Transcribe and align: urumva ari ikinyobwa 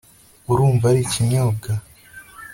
urumva 0.51 0.85
ari 0.91 0.99
ikinyobwa 1.05 1.71